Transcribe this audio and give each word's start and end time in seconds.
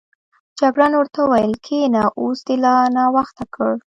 جګړن 0.59 0.91
ورته 0.97 1.19
وویل 1.23 1.55
کېنه، 1.65 2.03
اوس 2.21 2.39
دې 2.47 2.55
لا 2.63 2.75
ناوخته 2.97 3.43
کړ. 3.55 3.71